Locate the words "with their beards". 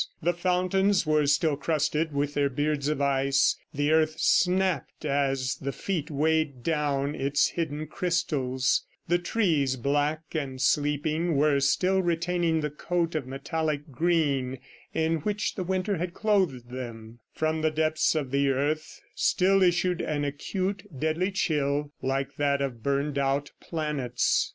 2.11-2.87